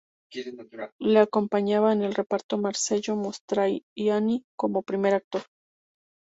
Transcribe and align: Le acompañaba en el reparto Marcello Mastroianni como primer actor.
Le 0.99 1.19
acompañaba 1.19 1.93
en 1.93 2.01
el 2.01 2.15
reparto 2.15 2.57
Marcello 2.57 3.15
Mastroianni 3.15 4.43
como 4.55 4.81
primer 4.81 5.13
actor. 5.13 5.43